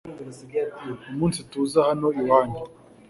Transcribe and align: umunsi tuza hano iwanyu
umunsi 1.11 1.39
tuza 1.49 1.79
hano 1.89 2.07
iwanyu 2.21 2.61